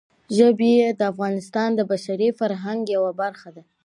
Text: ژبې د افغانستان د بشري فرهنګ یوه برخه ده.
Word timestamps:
ژبې 0.37 0.73
د 0.99 1.01
افغانستان 1.11 1.69
د 1.75 1.81
بشري 1.91 2.29
فرهنګ 2.39 2.81
یوه 2.95 3.11
برخه 3.21 3.49
ده. 3.55 3.63